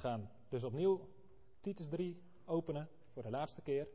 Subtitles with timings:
[0.00, 1.08] gaan dus opnieuw
[1.60, 3.88] Titus 3 openen voor de laatste keer.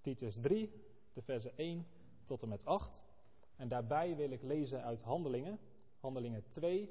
[0.00, 0.72] Titus 3,
[1.12, 1.86] de versen 1
[2.24, 3.02] tot en met 8.
[3.56, 5.58] En daarbij wil ik lezen uit Handelingen,
[6.00, 6.90] Handelingen 2,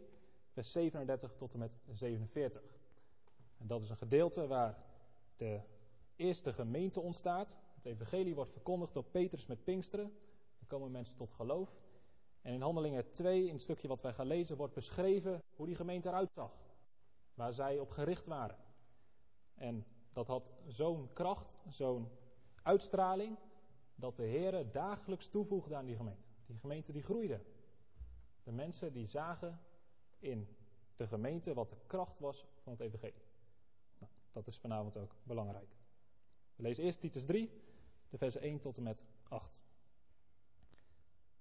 [0.52, 2.62] vers 37 tot en met 47.
[3.58, 4.78] En dat is een gedeelte waar
[5.38, 5.60] de
[6.16, 7.58] eerste gemeente ontstaat.
[7.76, 10.14] Het evangelie wordt verkondigd door Petrus met Pinksteren.
[10.60, 11.70] Er komen mensen tot geloof.
[12.42, 15.76] En in Handelingen 2, in het stukje wat wij gaan lezen, wordt beschreven hoe die
[15.76, 16.65] gemeente eruit zag.
[17.36, 18.58] Waar zij op gericht waren.
[19.56, 22.10] En dat had zo'n kracht, zo'n
[22.62, 23.38] uitstraling,
[23.96, 26.26] dat de Heer dagelijks toevoegde aan die gemeente.
[26.46, 27.42] Die gemeente die groeide.
[28.44, 29.60] De mensen die zagen
[30.20, 30.56] in
[30.96, 33.24] de gemeente wat de kracht was van het evangelie.
[34.00, 35.76] Nou, dat is vanavond ook belangrijk.
[36.56, 37.62] We lezen eerst Titus 3,
[38.10, 39.64] de versen 1 tot en met 8.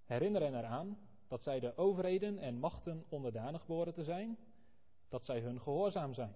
[0.04, 0.98] Herinneren eraan
[1.28, 4.38] dat zij de overheden en machten onderdanig behoren te zijn,
[5.08, 6.34] dat zij hun gehoorzaam zijn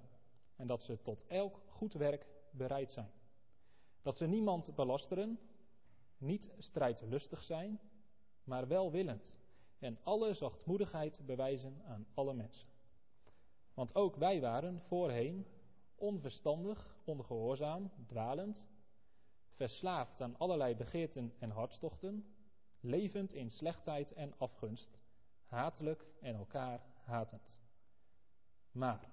[0.57, 3.11] en dat ze tot elk goed werk bereid zijn.
[4.03, 5.39] Dat ze niemand belasteren,
[6.19, 7.81] niet strijdlustig zijn,
[8.45, 9.39] maar welwillend
[9.79, 12.69] en alle zachtmoedigheid bewijzen aan alle mensen.
[13.75, 15.47] Want ook wij waren voorheen
[15.95, 18.67] onverstandig, ongehoorzaam, dwalend,
[19.55, 22.35] verslaafd aan allerlei begeerten en hartstochten,
[22.81, 24.99] levend in slechtheid en afgunst,
[25.45, 27.59] hatelijk en elkaar hatend.
[28.79, 29.11] Maar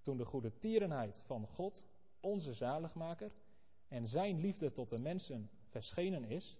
[0.00, 1.84] toen de goede tierenheid van God,
[2.20, 3.32] onze zaligmaker,
[3.88, 6.58] en zijn liefde tot de mensen verschenen is,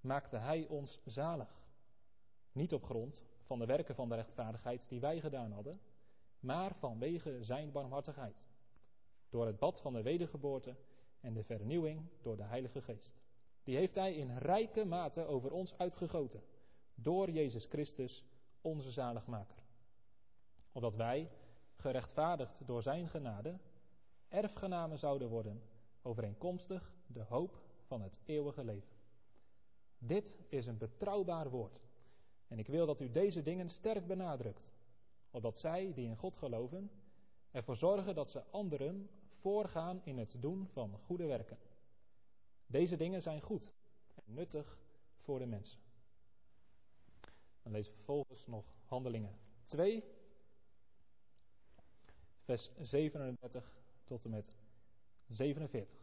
[0.00, 1.62] maakte hij ons zalig.
[2.52, 5.80] Niet op grond van de werken van de rechtvaardigheid die wij gedaan hadden,
[6.40, 8.44] maar vanwege zijn barmhartigheid.
[9.28, 10.76] Door het bad van de wedergeboorte
[11.20, 13.20] en de vernieuwing door de Heilige Geest.
[13.62, 16.42] Die heeft hij in rijke mate over ons uitgegoten.
[16.94, 18.24] Door Jezus Christus,
[18.60, 19.62] onze zaligmaker.
[20.72, 21.30] Opdat wij,
[21.78, 23.58] gerechtvaardigd door zijn genade,
[24.28, 25.62] erfgenamen zouden worden,
[26.02, 28.96] overeenkomstig de hoop van het eeuwige leven.
[29.98, 31.80] Dit is een betrouwbaar woord.
[32.48, 34.72] En ik wil dat u deze dingen sterk benadrukt,
[35.30, 36.90] opdat zij die in God geloven
[37.50, 41.58] ervoor zorgen dat ze anderen voorgaan in het doen van goede werken.
[42.66, 43.70] Deze dingen zijn goed
[44.14, 44.78] en nuttig
[45.16, 45.80] voor de mensen.
[47.62, 50.04] Dan lezen we vervolgens nog Handelingen 2,
[52.48, 53.72] vers 37
[54.04, 54.52] tot en met
[55.26, 55.98] 47.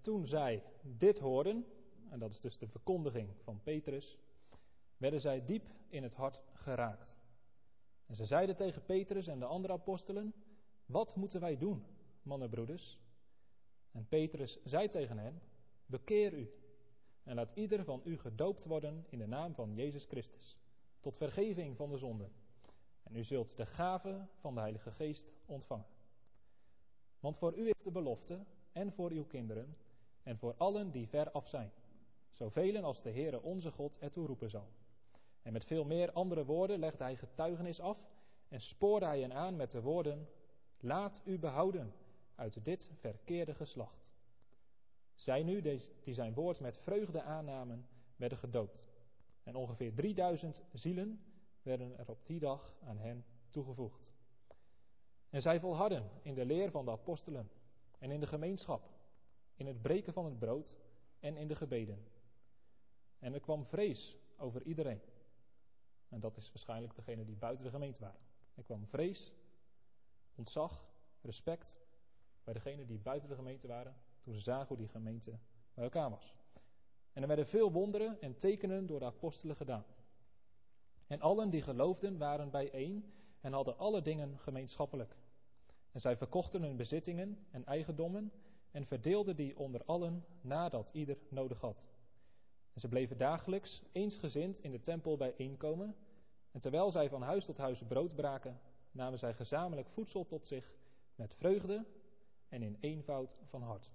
[0.00, 1.66] Toen zij dit hoorden,
[2.08, 4.18] en dat is dus de verkondiging van Petrus,
[4.96, 7.16] werden zij diep in het hart geraakt.
[8.06, 10.34] En ze zeiden tegen Petrus en de andere apostelen:
[10.86, 11.84] Wat moeten wij doen,
[12.22, 12.98] mannenbroeders?
[13.92, 15.42] En Petrus zei tegen hen:
[15.86, 16.52] Bekeer u
[17.22, 20.58] en laat ieder van u gedoopt worden in de naam van Jezus Christus,
[21.00, 22.32] tot vergeving van de zonden.
[23.02, 25.86] En u zult de gave van de Heilige Geest ontvangen.
[27.20, 29.76] Want voor u is de belofte, en voor uw kinderen,
[30.22, 31.72] en voor allen die ver af zijn,
[32.32, 34.68] zoveel als de Heere onze God ertoe roepen zal.
[35.42, 38.04] En met veel meer andere woorden legde hij getuigenis af
[38.48, 40.28] en spoorde hij hen aan met de woorden:
[40.80, 41.94] Laat u behouden
[42.34, 44.12] uit dit verkeerde geslacht.
[45.14, 45.60] Zij nu,
[46.02, 48.89] die zijn woord met vreugde aannamen, werden gedoopt.
[49.50, 51.24] En ongeveer 3000 zielen
[51.62, 54.12] werden er op die dag aan hen toegevoegd.
[55.30, 57.50] En zij volharden in de leer van de apostelen
[57.98, 58.90] en in de gemeenschap,
[59.54, 60.74] in het breken van het brood
[61.20, 62.06] en in de gebeden.
[63.18, 65.00] En er kwam vrees over iedereen.
[66.08, 68.20] En dat is waarschijnlijk degene die buiten de gemeente waren.
[68.54, 69.32] Er kwam vrees,
[70.34, 70.88] ontzag,
[71.20, 71.78] respect
[72.44, 75.38] bij degenen die buiten de gemeente waren toen ze zagen hoe die gemeente
[75.74, 76.39] bij elkaar was.
[77.12, 79.84] En er werden veel wonderen en tekenen door de apostelen gedaan.
[81.06, 85.16] En allen die geloofden waren bijeen en hadden alle dingen gemeenschappelijk.
[85.92, 88.32] En zij verkochten hun bezittingen en eigendommen
[88.70, 91.84] en verdeelden die onder allen nadat ieder nodig had.
[92.72, 95.96] En ze bleven dagelijks eensgezind in de tempel bijeenkomen.
[96.50, 98.60] En terwijl zij van huis tot huis brood braken,
[98.90, 100.72] namen zij gezamenlijk voedsel tot zich
[101.14, 101.84] met vreugde
[102.48, 103.90] en in eenvoud van hart.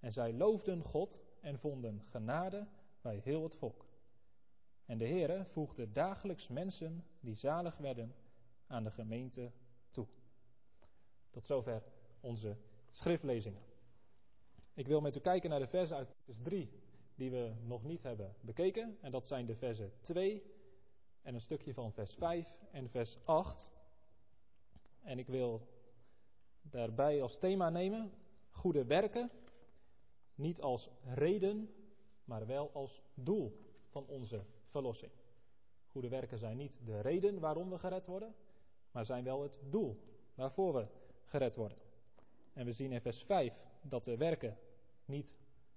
[0.00, 2.66] En zij loofden God en vonden genade
[3.00, 3.86] bij heel het volk.
[4.84, 8.14] En de Heere voegde dagelijks mensen die zalig werden
[8.66, 9.50] aan de gemeente
[9.90, 10.06] toe.
[11.30, 11.82] Tot zover
[12.20, 12.56] onze
[12.90, 13.62] schriftlezingen.
[14.74, 16.70] Ik wil met u kijken naar de versen uit Titus 3
[17.14, 18.98] die we nog niet hebben bekeken.
[19.00, 20.42] En dat zijn de versen 2
[21.22, 23.70] en een stukje van vers 5 en vers 8.
[25.02, 25.68] En ik wil
[26.62, 28.12] daarbij als thema nemen
[28.50, 29.30] goede werken,
[30.36, 31.74] niet als reden,
[32.24, 35.12] maar wel als doel van onze verlossing.
[35.86, 38.34] Goede werken zijn niet de reden waarom we gered worden,
[38.90, 40.00] maar zijn wel het doel
[40.34, 40.86] waarvoor we
[41.24, 41.78] gered worden.
[42.52, 44.58] En we zien in vers 5 dat de werken
[45.04, 45.34] niet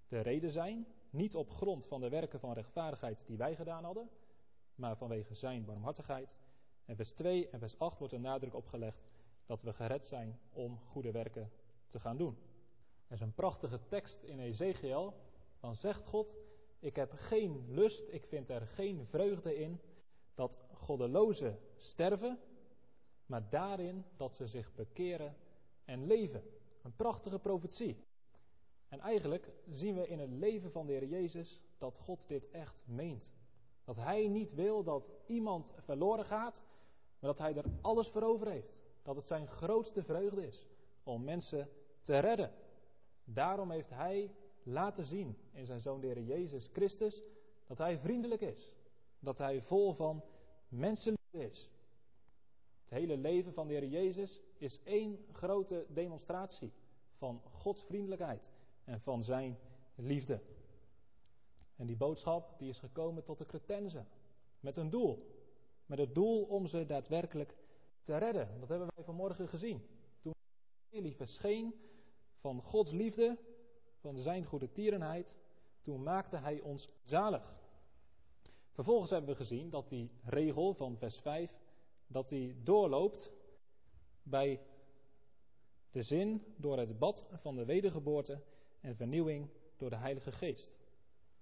[0.07, 4.09] de reden zijn, niet op grond van de werken van rechtvaardigheid die wij gedaan hadden,
[4.75, 6.35] maar vanwege zijn barmhartigheid.
[6.85, 9.09] En vers 2 en vers 8 wordt er nadruk op gelegd
[9.45, 11.51] dat we gered zijn om goede werken
[11.87, 12.37] te gaan doen.
[13.09, 15.13] Er is een prachtige tekst in Ezekiel.
[15.59, 16.33] Dan zegt God:
[16.79, 19.81] Ik heb geen lust, ik vind er geen vreugde in
[20.33, 22.39] dat goddelozen sterven,
[23.25, 25.35] maar daarin dat ze zich bekeren
[25.85, 26.43] en leven.
[26.81, 28.03] Een prachtige profetie.
[28.87, 32.83] En eigenlijk zien we in het leven van de Heer Jezus dat God dit echt
[32.85, 33.31] meent.
[33.83, 36.61] Dat Hij niet wil dat iemand verloren gaat,
[37.19, 38.81] maar dat Hij er alles voor over heeft.
[39.01, 40.67] Dat het zijn grootste vreugde is
[41.03, 41.69] om mensen
[42.01, 42.51] te redden.
[43.33, 44.31] Daarom heeft Hij
[44.63, 47.21] laten zien in zijn Zoon de Heer Jezus Christus
[47.67, 48.75] dat Hij vriendelijk is.
[49.19, 50.23] Dat Hij vol van
[50.67, 51.69] mensenliefde is.
[52.81, 56.71] Het hele leven van de Heer Jezus is één grote demonstratie
[57.13, 58.49] van Gods vriendelijkheid
[58.83, 59.57] en van Zijn
[59.95, 60.41] liefde.
[61.75, 64.07] En die boodschap die is gekomen tot de Cretenzen.
[64.59, 65.37] Met een doel.
[65.85, 67.55] Met het doel om ze daadwerkelijk
[68.01, 68.59] te redden.
[68.59, 69.87] Dat hebben wij vanmorgen gezien.
[70.19, 70.33] Toen
[70.89, 71.88] Elie verscheen
[72.39, 73.37] van Gods liefde,
[73.99, 75.35] van zijn goede tierenheid,
[75.81, 77.57] toen maakte hij ons zalig.
[78.71, 81.59] Vervolgens hebben we gezien dat die regel van vers 5,
[82.07, 83.31] dat die doorloopt
[84.23, 84.61] bij
[85.91, 88.41] de zin door het bad van de wedergeboorte
[88.81, 90.71] en vernieuwing door de Heilige Geest.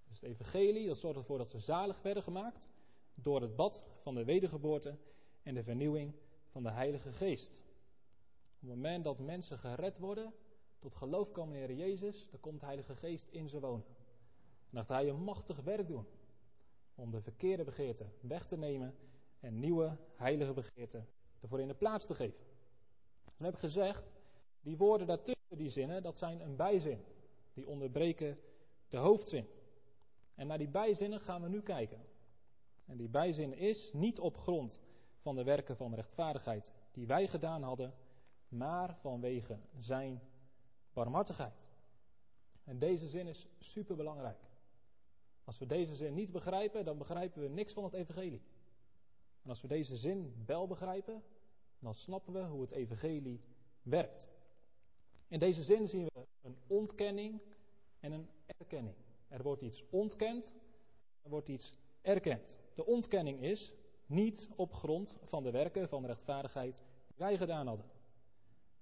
[0.07, 2.69] Dus het evangelie, dat zorgt ervoor dat ze zalig werden gemaakt
[3.13, 4.97] door het bad van de wedergeboorte
[5.43, 6.13] en de vernieuwing
[6.47, 7.49] van de Heilige Geest.
[7.49, 10.33] Op het moment dat mensen gered worden,
[10.87, 13.85] tot geloof komen in Heer Jezus, dan komt de Heilige Geest in ze wonen.
[14.69, 16.05] En dan gaat Hij een machtig werk doen
[16.95, 18.95] om de verkeerde begeerten weg te nemen
[19.39, 21.07] en nieuwe heilige begeerten
[21.39, 22.45] ervoor in de plaats te geven.
[23.37, 24.13] Dan heb ik gezegd,
[24.61, 27.03] die woorden daartussen, die zinnen, dat zijn een bijzin.
[27.53, 28.39] Die onderbreken
[28.89, 29.47] de hoofdzin.
[30.35, 32.05] En naar die bijzinnen gaan we nu kijken.
[32.85, 34.79] En die bijzin is niet op grond
[35.19, 37.93] van de werken van rechtvaardigheid die wij gedaan hadden,
[38.47, 40.21] maar vanwege zijn
[40.97, 41.67] barmhartigheid.
[42.63, 44.39] En deze zin is superbelangrijk.
[45.43, 48.41] Als we deze zin niet begrijpen, dan begrijpen we niks van het evangelie.
[49.43, 51.23] En als we deze zin wel begrijpen,
[51.79, 53.41] dan snappen we hoe het evangelie
[53.81, 54.27] werkt.
[55.27, 57.41] In deze zin zien we een ontkenning
[57.99, 58.95] en een erkenning.
[59.27, 60.53] Er wordt iets ontkend,
[61.21, 62.57] er wordt iets erkend.
[62.75, 63.73] De ontkenning is
[64.05, 67.85] niet op grond van de werken van rechtvaardigheid die wij gedaan hadden.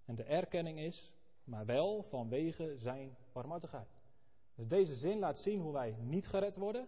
[0.05, 1.14] En de erkenning is,
[1.45, 3.87] maar wel vanwege zijn barmhartigheid.
[4.55, 6.87] Dus deze zin laat zien hoe wij niet gered worden,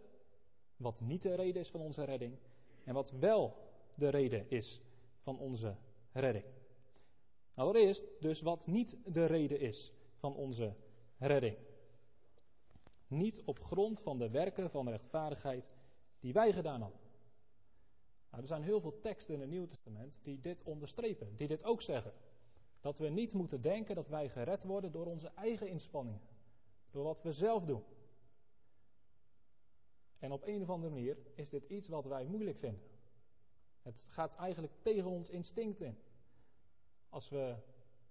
[0.77, 2.37] wat niet de reden is van onze redding,
[2.83, 3.55] en wat wel
[3.95, 4.81] de reden is
[5.19, 5.75] van onze
[6.11, 6.45] redding.
[7.53, 10.75] Allereerst dus wat niet de reden is van onze
[11.17, 11.57] redding.
[13.07, 15.69] Niet op grond van de werken van rechtvaardigheid
[16.19, 16.99] die wij gedaan hadden.
[18.29, 21.63] Nou, er zijn heel veel teksten in het Nieuwe Testament die dit onderstrepen, die dit
[21.63, 22.11] ook zeggen.
[22.87, 26.21] Dat we niet moeten denken dat wij gered worden door onze eigen inspanningen.
[26.91, 27.83] Door wat we zelf doen.
[30.19, 32.81] En op een of andere manier is dit iets wat wij moeilijk vinden.
[33.81, 35.97] Het gaat eigenlijk tegen ons instinct in.
[37.09, 37.55] Als we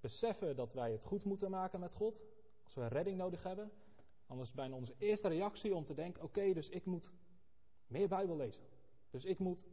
[0.00, 2.20] beseffen dat wij het goed moeten maken met God,
[2.62, 3.70] als we redding nodig hebben,
[4.26, 7.12] dan is bijna onze eerste reactie om te denken: oké, dus ik moet
[7.86, 8.62] meer Bijbel lezen.
[9.10, 9.66] Dus ik moet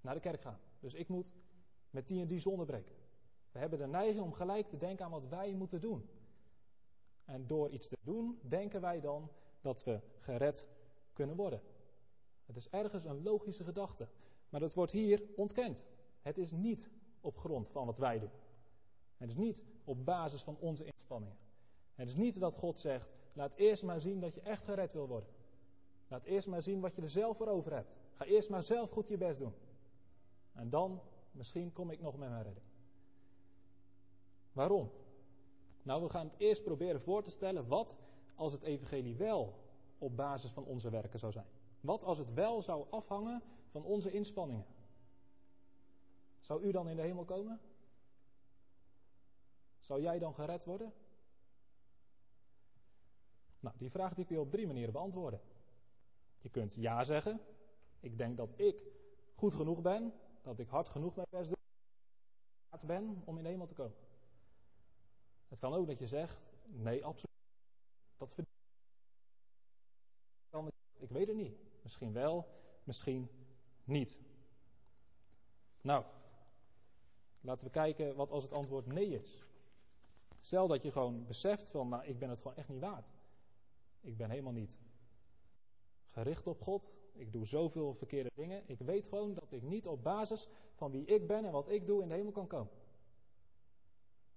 [0.00, 0.60] naar de kerk gaan.
[0.80, 1.30] Dus ik moet
[1.90, 3.07] met die en die zonde breken.
[3.52, 6.08] We hebben de neiging om gelijk te denken aan wat wij moeten doen.
[7.24, 10.66] En door iets te doen, denken wij dan dat we gered
[11.12, 11.60] kunnen worden.
[12.46, 14.08] Het is ergens een logische gedachte.
[14.48, 15.84] Maar dat wordt hier ontkend.
[16.20, 16.90] Het is niet
[17.20, 18.30] op grond van wat wij doen.
[19.16, 21.36] Het is niet op basis van onze inspanningen.
[21.94, 25.08] Het is niet dat God zegt: laat eerst maar zien dat je echt gered wil
[25.08, 25.28] worden.
[26.08, 27.92] Laat eerst maar zien wat je er zelf voor over hebt.
[28.14, 29.54] Ga eerst maar zelf goed je best doen.
[30.52, 31.00] En dan,
[31.30, 32.66] misschien kom ik nog met mijn redding.
[34.58, 34.90] Waarom?
[35.82, 37.96] Nou, we gaan het eerst proberen voor te stellen wat
[38.34, 39.54] als het evangelie wel
[39.98, 41.46] op basis van onze werken zou zijn.
[41.80, 44.66] Wat als het wel zou afhangen van onze inspanningen?
[46.38, 47.60] Zou u dan in de hemel komen?
[49.78, 50.92] Zou jij dan gered worden?
[53.60, 55.40] Nou, die vraag die kun je op drie manieren beantwoorden.
[56.38, 57.40] Je kunt ja zeggen.
[58.00, 58.76] Ik denk dat ik
[59.34, 60.12] goed genoeg ben,
[60.42, 61.56] dat ik hard genoeg mijn best doe,
[62.86, 64.07] ben om in de hemel te komen.
[65.48, 67.36] Het kan ook dat je zegt, nee, absoluut.
[68.16, 68.56] Dat verdient.
[70.98, 71.58] Ik weet het niet.
[71.82, 72.46] Misschien wel,
[72.84, 73.28] misschien
[73.84, 74.18] niet.
[75.80, 76.04] Nou,
[77.40, 79.44] laten we kijken wat als het antwoord nee is.
[80.40, 83.12] Stel dat je gewoon beseft van, nou, ik ben het gewoon echt niet waard.
[84.00, 84.78] Ik ben helemaal niet
[86.06, 86.92] gericht op God.
[87.12, 88.62] Ik doe zoveel verkeerde dingen.
[88.66, 91.86] Ik weet gewoon dat ik niet op basis van wie ik ben en wat ik
[91.86, 92.72] doe in de hemel kan komen.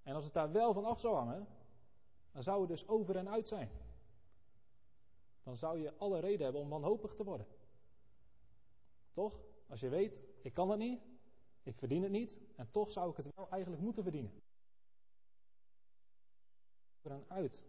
[0.03, 1.47] En als het daar wel van af zou hangen,
[2.31, 3.69] dan zou het dus over en uit zijn.
[5.43, 7.47] Dan zou je alle reden hebben om wanhopig te worden.
[9.11, 9.39] Toch?
[9.67, 11.01] Als je weet, ik kan het niet,
[11.63, 14.41] ik verdien het niet, en toch zou ik het wel eigenlijk moeten verdienen.
[16.97, 17.63] Over en uit.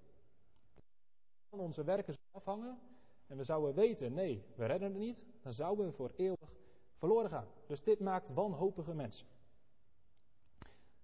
[1.49, 2.79] Van onze werken afhangen,
[3.27, 6.53] en we zouden weten, nee, we redden het niet, dan zouden we voor eeuwig
[6.95, 7.47] verloren gaan.
[7.67, 9.27] Dus dit maakt wanhopige mensen.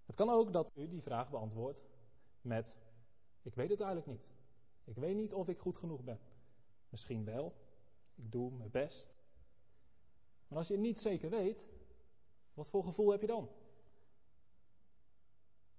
[0.09, 1.83] Het kan ook dat u die vraag beantwoordt
[2.41, 2.75] met:
[3.43, 4.29] Ik weet het eigenlijk niet.
[4.85, 6.21] Ik weet niet of ik goed genoeg ben.
[6.89, 7.55] Misschien wel.
[8.15, 9.15] Ik doe mijn best.
[10.49, 11.67] Maar als je het niet zeker weet,
[12.55, 13.49] wat voor gevoel heb je dan?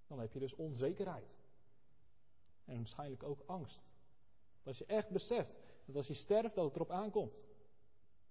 [0.08, 1.38] Dan heb je dus onzekerheid.
[2.66, 3.84] En waarschijnlijk ook angst.
[4.64, 7.44] als je echt beseft dat als je sterft, dat het erop aankomt.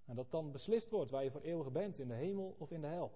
[0.04, 2.80] En dat dan beslist wordt waar je voor eeuwig bent, in de hemel of in
[2.80, 3.12] de hel.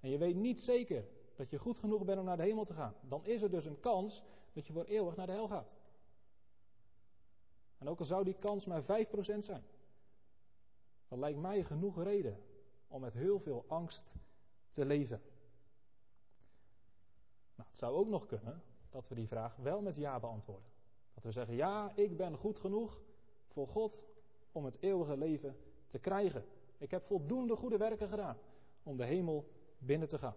[0.00, 1.08] En je weet niet zeker
[1.42, 2.94] dat je goed genoeg bent om naar de hemel te gaan.
[3.00, 4.22] Dan is er dus een kans
[4.52, 5.76] dat je voor eeuwig naar de hel gaat.
[7.78, 8.86] En ook al zou die kans maar 5%
[9.38, 9.64] zijn.
[11.08, 12.42] Dat lijkt mij genoeg reden
[12.88, 14.14] om met heel veel angst
[14.68, 15.22] te leven.
[17.54, 20.70] Nou, het zou ook nog kunnen dat we die vraag wel met ja beantwoorden.
[21.14, 23.00] Dat we zeggen, ja, ik ben goed genoeg
[23.46, 24.02] voor God
[24.52, 25.56] om het eeuwige leven
[25.86, 26.44] te krijgen.
[26.78, 28.38] Ik heb voldoende goede werken gedaan
[28.82, 30.36] om de hemel binnen te gaan.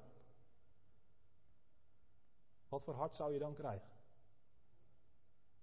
[2.76, 3.90] Wat voor hart zou je dan krijgen?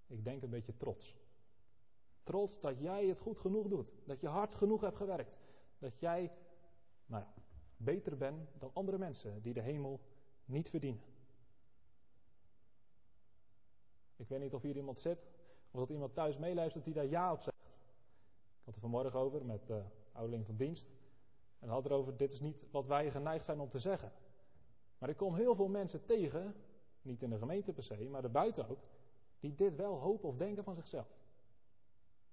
[0.07, 1.16] Ik denk een beetje trots.
[2.23, 3.92] Trots dat jij het goed genoeg doet.
[4.04, 5.38] Dat je hard genoeg hebt gewerkt.
[5.78, 6.33] Dat jij
[7.07, 7.25] nou
[7.76, 10.00] beter bent dan andere mensen die de hemel
[10.45, 11.02] niet verdienen.
[14.16, 15.26] Ik weet niet of hier iemand zit,
[15.71, 17.66] of dat iemand thuis meeluistert die daar ja op zegt.
[18.59, 20.88] Ik had er vanmorgen over met de uh, ouderling van dienst.
[21.59, 24.12] En had erover, dit is niet wat wij geneigd zijn om te zeggen.
[24.99, 26.54] Maar ik kom heel veel mensen tegen,
[27.04, 28.78] niet in de gemeente per se, maar erbuiten ook,
[29.40, 31.21] die dit wel hopen of denken van zichzelf.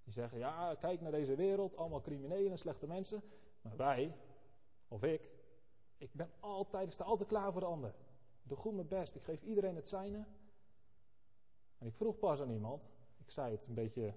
[0.04, 3.24] Die zeggen, ja, kijk naar deze wereld, allemaal criminelen en slechte mensen.
[3.62, 4.16] Maar wij,
[4.88, 5.30] of ik,
[5.98, 7.90] ik ben altijd, ik sta altijd klaar voor de ander.
[8.44, 10.26] Ik doe goed mijn best, ik geef iedereen het zijne.
[11.78, 12.84] En ik vroeg pas aan iemand,
[13.18, 14.14] ik zei het een beetje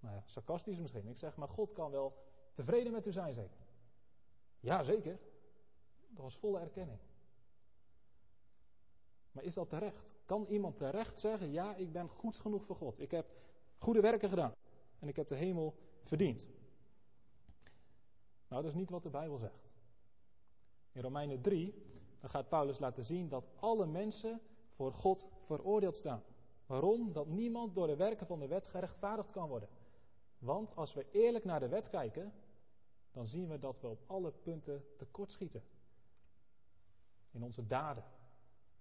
[0.00, 1.08] nou ja, sarcastisch misschien.
[1.08, 2.16] Ik zeg, maar God kan wel
[2.54, 3.66] tevreden met u zijn, zeker?
[4.60, 5.18] Ja, zeker.
[6.08, 6.98] Dat was volle erkenning.
[9.38, 10.14] Maar is dat terecht?
[10.24, 13.00] Kan iemand terecht zeggen, ja, ik ben goed genoeg voor God.
[13.00, 13.30] Ik heb
[13.76, 14.52] goede werken gedaan.
[14.98, 16.44] En ik heb de hemel verdiend.
[18.48, 19.68] Nou, dat is niet wat de Bijbel zegt.
[20.92, 21.74] In Romeinen 3,
[22.20, 24.40] dan gaat Paulus laten zien dat alle mensen
[24.74, 26.22] voor God veroordeeld staan.
[26.66, 27.12] Waarom?
[27.12, 29.68] Dat niemand door de werken van de wet gerechtvaardigd kan worden.
[30.38, 32.32] Want als we eerlijk naar de wet kijken,
[33.12, 35.62] dan zien we dat we op alle punten tekortschieten.
[37.30, 38.04] In onze daden,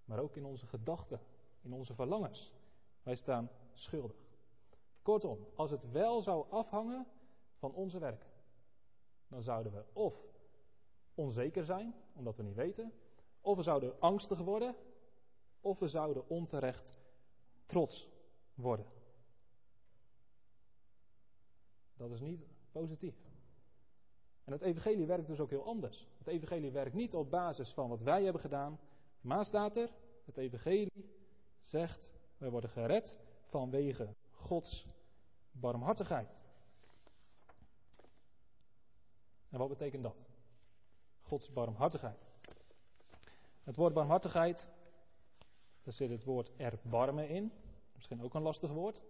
[0.07, 1.19] maar ook in onze gedachten,
[1.61, 2.53] in onze verlangens.
[3.03, 4.15] Wij staan schuldig.
[5.01, 7.07] Kortom, als het wel zou afhangen
[7.55, 8.29] van onze werken,
[9.27, 10.25] dan zouden we of
[11.15, 12.93] onzeker zijn, omdat we niet weten,
[13.41, 14.75] of we zouden angstig worden,
[15.61, 16.97] of we zouden onterecht
[17.65, 18.09] trots
[18.53, 18.85] worden.
[21.95, 23.15] Dat is niet positief.
[24.43, 26.07] En het evangelie werkt dus ook heel anders.
[26.17, 28.79] Het evangelie werkt niet op basis van wat wij hebben gedaan,
[29.21, 29.89] maar staat er,
[30.25, 31.15] het evangelie
[31.59, 34.87] zegt, wij worden gered vanwege Gods
[35.51, 36.43] barmhartigheid.
[39.49, 40.15] En wat betekent dat?
[41.21, 42.25] Gods barmhartigheid.
[43.63, 44.67] Het woord barmhartigheid,
[45.83, 47.51] daar zit het woord erbarmen in.
[47.93, 49.01] Misschien ook een lastig woord.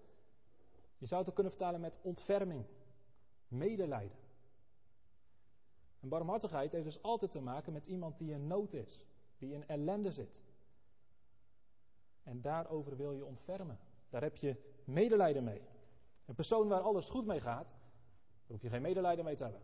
[0.97, 2.65] Je zou het ook kunnen vertalen met ontferming,
[3.47, 4.17] medelijden.
[5.99, 9.06] En barmhartigheid heeft dus altijd te maken met iemand die in nood is,
[9.37, 10.41] die in ellende zit.
[12.23, 13.79] En daarover wil je ontfermen.
[14.09, 15.61] Daar heb je medelijden mee.
[16.25, 19.61] Een persoon waar alles goed mee gaat, daar hoef je geen medelijden mee te hebben.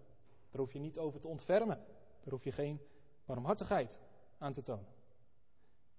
[0.49, 1.77] Daar hoef je niet over te ontfermen.
[2.23, 2.81] Daar hoef je geen
[3.25, 3.99] barmhartigheid
[4.37, 4.93] aan te tonen.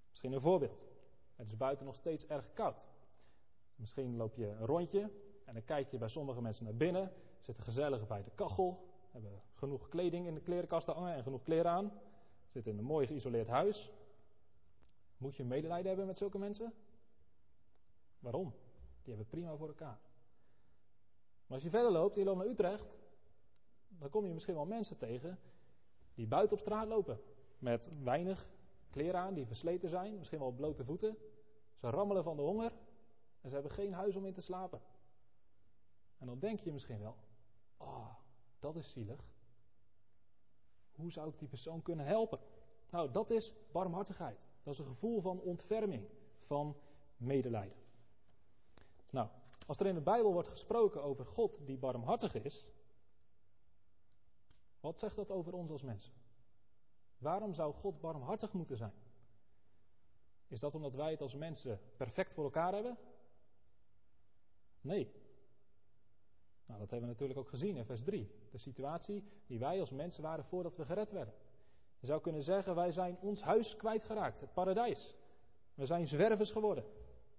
[0.09, 0.85] Misschien een voorbeeld.
[1.37, 2.87] Het is buiten nog steeds erg koud.
[3.77, 5.11] Misschien loop je een rondje
[5.45, 9.43] en dan kijk je bij sommige mensen naar binnen, zitten gezellig bij de kachel, hebben
[9.55, 11.93] genoeg kleding in de klerenkast hangen en genoeg kleren aan,
[12.55, 13.93] zitten in een mooi geïsoleerd huis.
[15.17, 16.75] Moet je medelijden hebben met zulke mensen?
[18.19, 18.55] Waarom?
[19.03, 20.01] Die hebben prima voor elkaar.
[21.47, 22.97] Maar als je verder loopt, je loopt naar Utrecht,
[23.89, 25.39] dan kom je misschien wel mensen tegen
[26.15, 27.21] die buiten op straat lopen.
[27.59, 28.49] met weinig
[28.91, 31.17] kleren aan, die versleten zijn, misschien wel blote voeten.
[31.75, 32.73] Ze rammelen van de honger
[33.41, 34.81] en ze hebben geen huis om in te slapen.
[36.19, 37.17] En dan denk je misschien wel,
[37.77, 38.15] oh,
[38.59, 39.34] dat is zielig.
[40.95, 42.39] Hoe zou ik die persoon kunnen helpen?
[42.91, 44.39] Nou, dat is barmhartigheid.
[44.63, 46.09] Dat is een gevoel van ontferming,
[46.47, 46.77] van
[47.17, 47.77] medelijden.
[49.11, 49.29] Nou,
[49.67, 52.67] als er in de Bijbel wordt gesproken over God die barmhartig is,
[54.81, 56.13] wat zegt dat over ons als mensen?
[57.19, 58.93] Waarom zou God barmhartig moeten zijn?
[60.49, 62.99] Is dat omdat wij het als mensen perfect voor elkaar hebben?
[64.81, 65.24] Nee.
[66.67, 68.31] Nou, dat hebben we natuurlijk ook gezien in vers 3.
[68.51, 71.35] De situatie die wij als mensen waren voordat we gered werden.
[71.99, 75.17] Je zou kunnen zeggen, wij zijn ons huis kwijtgeraakt, het paradijs.
[75.75, 76.85] We zijn zwervers geworden.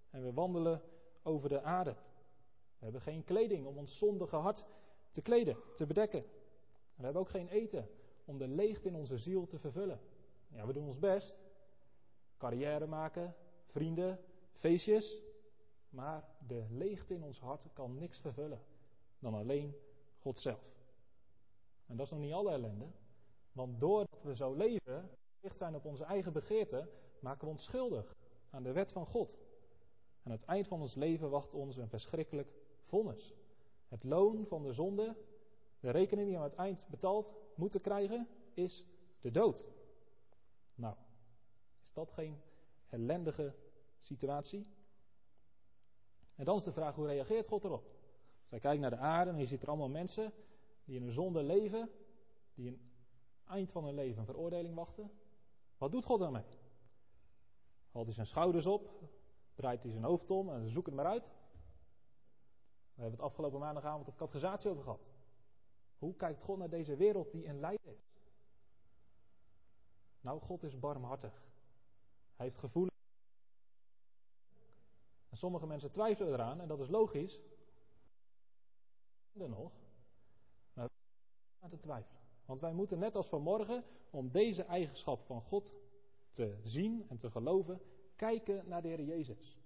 [0.09, 0.81] En we wandelen
[1.23, 1.95] over de aarde.
[2.77, 4.65] We hebben geen kleding om ons zondige hart
[5.11, 6.21] te kleden, te bedekken.
[6.95, 7.89] we hebben ook geen eten
[8.25, 9.99] om de leegte in onze ziel te vervullen.
[10.47, 11.37] Ja, we doen ons best.
[12.37, 14.19] Carrière maken, vrienden,
[14.51, 15.21] feestjes.
[15.89, 18.61] Maar de leegte in ons hart kan niks vervullen
[19.25, 19.75] dan alleen
[20.19, 20.73] God zelf.
[21.85, 22.85] En dat is nog niet alle ellende.
[23.51, 26.89] Want doordat we zo leven, gericht zijn op onze eigen begeerten,
[27.19, 28.15] maken we ons schuldig
[28.49, 29.35] aan de wet van God.
[30.23, 32.53] Aan het eind van ons leven wacht ons een verschrikkelijk
[32.83, 33.33] vonnis.
[33.87, 35.15] Het loon van de zonde,
[35.79, 38.85] de rekening die we aan het eind betaald moeten krijgen, is
[39.21, 39.65] de dood.
[40.75, 40.95] Nou,
[41.83, 42.41] is dat geen
[42.89, 43.55] ellendige
[43.99, 44.73] situatie?
[46.35, 47.94] En dan is de vraag, hoe reageert God erop?
[48.49, 50.33] Als kijkt naar de aarde en je ziet er allemaal mensen
[50.83, 51.89] die in een zonde leven,
[52.53, 52.91] die een
[53.45, 55.11] eind van hun leven een veroordeling wachten.
[55.77, 56.45] Wat doet God daarmee?
[57.91, 58.91] Haalt hij zijn schouders op,
[59.53, 61.33] draait hij zijn hoofd om en zoekt het maar uit.
[62.93, 65.07] We hebben het afgelopen maandagavond op catechisatie over gehad.
[65.97, 68.15] Hoe kijkt God naar deze wereld die in lijden is?
[70.21, 71.43] Nou, God is barmhartig.
[72.35, 72.93] Hij heeft gevoelens.
[75.29, 77.39] En sommige mensen twijfelen eraan, en dat is logisch.
[79.39, 79.71] Er nog.
[80.73, 80.89] Maar
[81.59, 82.21] aan te twijfelen.
[82.45, 85.73] Want wij moeten net als vanmorgen, om deze eigenschap van God
[86.31, 87.81] te zien en te geloven,
[88.15, 89.59] kijken naar de Heer Jezus.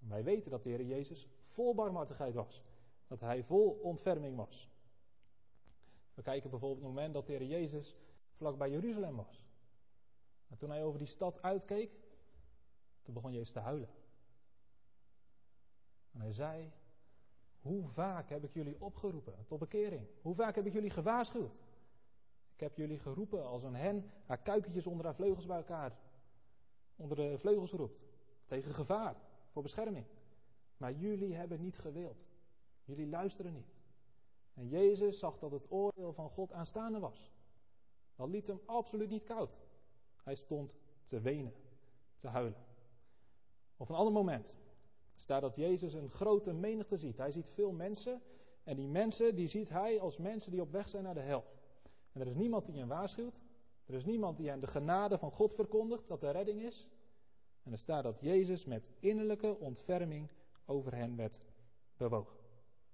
[0.00, 2.62] En wij weten dat de Heer Jezus vol barmhartigheid was.
[3.06, 4.70] Dat hij vol ontferming was.
[6.14, 7.96] We kijken bijvoorbeeld op het moment dat de Heer Jezus
[8.32, 9.44] vlak bij Jeruzalem was.
[10.48, 11.90] En toen hij over die stad uitkeek,
[13.02, 13.88] toen begon Jezus te huilen.
[16.12, 16.72] En hij zei,
[17.64, 20.06] hoe vaak heb ik jullie opgeroepen tot bekering?
[20.22, 21.54] Hoe vaak heb ik jullie gewaarschuwd?
[22.54, 25.98] Ik heb jullie geroepen als een hen haar kuikentjes onder haar vleugels bij elkaar
[26.96, 28.00] onder de vleugels roept.
[28.44, 29.16] Tegen gevaar,
[29.50, 30.06] voor bescherming.
[30.76, 32.26] Maar jullie hebben niet gewild.
[32.84, 33.74] Jullie luisteren niet.
[34.54, 37.32] En Jezus zag dat het oordeel van God aanstaande was.
[38.14, 39.58] Dat liet hem absoluut niet koud.
[40.22, 40.74] Hij stond
[41.04, 41.54] te wenen,
[42.16, 42.64] te huilen.
[43.76, 44.56] Of een ander moment
[45.16, 47.16] staat dat Jezus een grote menigte ziet.
[47.16, 48.22] Hij ziet veel mensen
[48.64, 51.44] en die mensen die ziet hij als mensen die op weg zijn naar de hel.
[52.12, 53.42] En er is niemand die hen waarschuwt.
[53.86, 56.88] Er is niemand die hen de genade van God verkondigt, dat de redding is.
[57.62, 60.30] En er staat dat Jezus met innerlijke ontferming
[60.64, 61.40] over hen werd
[61.96, 62.36] bewogen.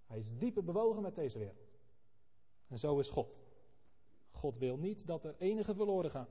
[0.07, 1.69] Hij is diepe bewogen met deze wereld.
[2.69, 3.39] En zo is God.
[4.31, 6.29] God wil niet dat er enige verloren gaan,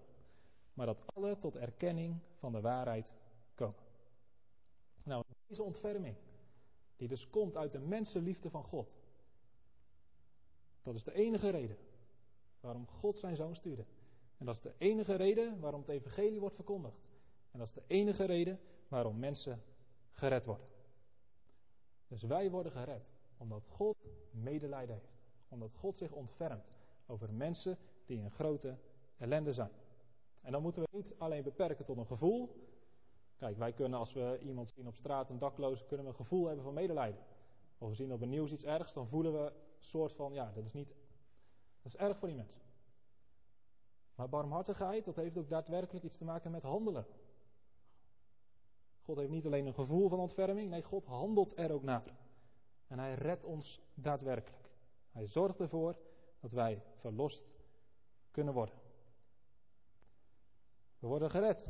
[0.73, 3.11] maar dat alle tot erkenning van de waarheid.
[5.03, 6.15] Nou, deze ontferming,
[6.95, 8.95] die dus komt uit de mensenliefde van God,
[10.83, 11.77] dat is de enige reden
[12.59, 13.85] waarom God zijn zoon stuurde.
[14.37, 16.99] En dat is de enige reden waarom het evangelie wordt verkondigd.
[17.51, 19.63] En dat is de enige reden waarom mensen
[20.11, 20.67] gered worden.
[22.07, 23.97] Dus wij worden gered omdat God
[24.31, 25.23] medelijden heeft.
[25.47, 26.71] Omdat God zich ontfermt
[27.05, 28.77] over mensen die in grote
[29.17, 29.71] ellende zijn.
[30.41, 32.67] En dan moeten we niet alleen beperken tot een gevoel.
[33.39, 36.45] Kijk, wij kunnen als we iemand zien op straat, een dakloze, kunnen we een gevoel
[36.45, 37.23] hebben van medelijden.
[37.77, 40.51] Of we zien op het nieuws iets ergs, dan voelen we een soort van, ja,
[40.51, 40.87] dat is niet,
[41.81, 42.61] dat is erg voor die mensen.
[44.15, 47.05] Maar barmhartigheid, dat heeft ook daadwerkelijk iets te maken met handelen.
[49.01, 52.03] God heeft niet alleen een gevoel van ontferming, nee, God handelt er ook naar.
[52.87, 54.69] En hij redt ons daadwerkelijk.
[55.11, 55.97] Hij zorgt ervoor
[56.39, 57.51] dat wij verlost
[58.31, 58.75] kunnen worden.
[60.99, 61.69] We worden gered.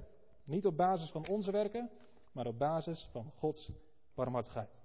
[0.49, 1.89] Niet op basis van onze werken,
[2.31, 3.71] maar op basis van Gods
[4.13, 4.81] barmhartigheid.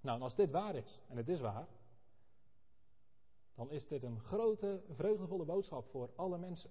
[0.00, 1.68] Nou, en als dit waar is, en het is waar,
[3.54, 6.70] dan is dit een grote, vreugdevolle boodschap voor alle mensen.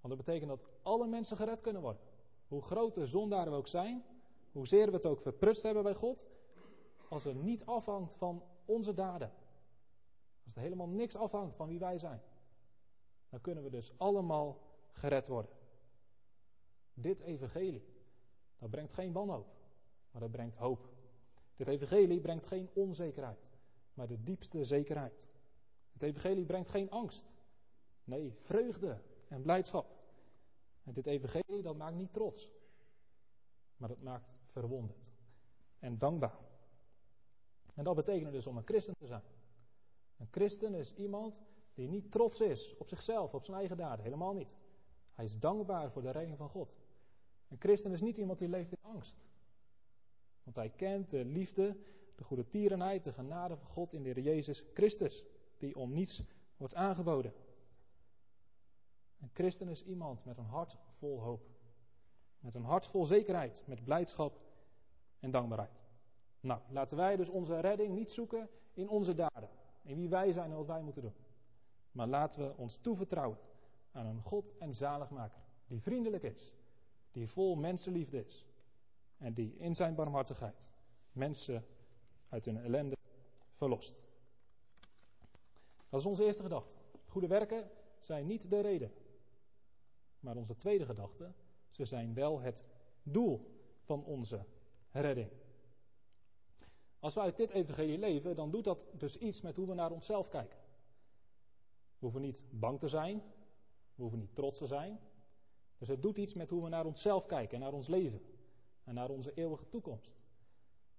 [0.00, 2.02] Want dat betekent dat alle mensen gered kunnen worden.
[2.48, 4.04] Hoe groot de zondaren we ook zijn,
[4.52, 6.26] hoezeer we het ook verprust hebben bij God,
[7.08, 9.32] als het niet afhangt van onze daden,
[10.44, 12.22] als er helemaal niks afhangt van wie wij zijn,
[13.28, 14.58] dan kunnen we dus allemaal
[14.92, 15.59] gered worden.
[17.00, 17.84] Dit evangelie,
[18.58, 19.46] dat brengt geen wanhoop,
[20.10, 20.88] maar dat brengt hoop.
[21.56, 23.50] Dit evangelie brengt geen onzekerheid,
[23.94, 25.28] maar de diepste zekerheid.
[25.92, 27.26] Het evangelie brengt geen angst,
[28.04, 29.98] nee, vreugde en blijdschap.
[30.84, 32.50] En dit evangelie, dat maakt niet trots,
[33.76, 35.10] maar dat maakt verwonderd
[35.78, 36.38] en dankbaar.
[37.74, 39.22] En dat betekent dus om een christen te zijn.
[40.16, 41.40] Een christen is iemand
[41.74, 44.56] die niet trots is op zichzelf, op zijn eigen daden, helemaal niet.
[45.14, 46.74] Hij is dankbaar voor de redding van God.
[47.50, 49.18] Een christen is niet iemand die leeft in angst.
[50.42, 51.76] Want hij kent de liefde,
[52.14, 55.24] de goede tierenheid, de genade van God in de Heer Jezus Christus,
[55.58, 56.22] die om niets
[56.56, 57.32] wordt aangeboden.
[59.20, 61.48] Een christen is iemand met een hart vol hoop.
[62.38, 64.40] Met een hart vol zekerheid, met blijdschap
[65.18, 65.84] en dankbaarheid.
[66.40, 69.48] Nou, laten wij dus onze redding niet zoeken in onze daden.
[69.82, 71.14] In wie wij zijn en wat wij moeten doen.
[71.92, 73.38] Maar laten we ons toevertrouwen
[73.92, 75.40] aan een God en zaligmaker.
[75.66, 76.54] Die vriendelijk is.
[77.12, 78.46] Die vol mensenliefde is.
[79.16, 80.70] En die in zijn barmhartigheid
[81.12, 81.66] mensen
[82.28, 82.96] uit hun ellende
[83.54, 84.02] verlost.
[85.88, 86.74] Dat is onze eerste gedachte.
[87.06, 88.92] Goede werken zijn niet de reden.
[90.20, 91.32] Maar onze tweede gedachte,
[91.70, 92.64] ze zijn wel het
[93.02, 94.44] doel van onze
[94.90, 95.30] redding.
[96.98, 99.90] Als we uit dit evangelie leven, dan doet dat dus iets met hoe we naar
[99.90, 100.58] onszelf kijken.
[101.98, 103.22] We hoeven niet bang te zijn,
[103.94, 105.00] we hoeven niet trots te zijn.
[105.80, 108.22] Dus het doet iets met hoe we naar onszelf kijken en naar ons leven
[108.84, 110.16] en naar onze eeuwige toekomst.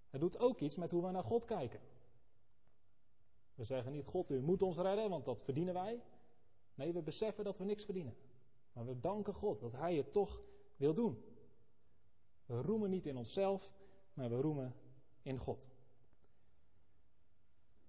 [0.09, 1.79] Het doet ook iets met hoe we naar God kijken.
[3.55, 6.01] We zeggen niet, God, u moet ons redden, want dat verdienen wij.
[6.75, 8.15] Nee, we beseffen dat we niks verdienen.
[8.73, 10.41] Maar we danken God dat Hij het toch
[10.75, 11.23] wil doen.
[12.45, 13.73] We roemen niet in onszelf,
[14.13, 14.75] maar we roemen
[15.21, 15.69] in God.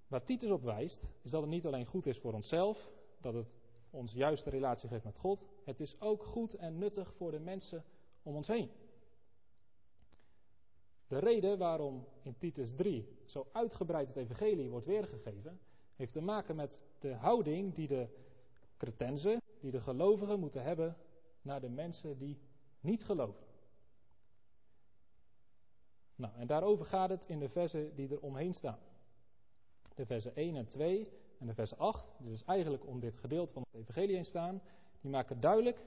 [0.06, 3.54] Waar Titus op wijst, is dat het niet alleen goed is voor onszelf, dat het
[3.92, 7.84] ons juiste relatie geeft met God, het is ook goed en nuttig voor de mensen
[8.22, 8.70] om ons heen.
[11.06, 15.60] De reden waarom in Titus 3 zo uitgebreid het evangelie wordt weergegeven,
[15.96, 18.08] heeft te maken met de houding die de
[18.76, 20.96] cretensen, die de gelovigen moeten hebben
[21.42, 22.38] naar de mensen die
[22.80, 23.44] niet geloven.
[26.14, 28.78] Nou, en daarover gaat het in de versen die er omheen staan.
[29.94, 33.52] De versen 1 en 2 en de vers 8, die dus eigenlijk om dit gedeelte
[33.52, 34.62] van het evangelie heen staan,
[35.00, 35.84] die maken duidelijk